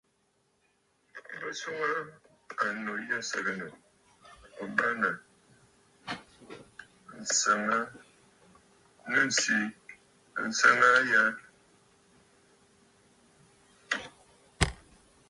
[1.39, 1.89] Bɨ swoŋə
[2.51, 3.69] aa annu yî sɨgɨ̀ǹə̀
[4.61, 5.15] ò bâŋnə̀
[7.37, 7.77] senə
[9.11, 9.57] nɨ̂ ǹsî
[10.57, 11.23] sènə̀ aa a ya?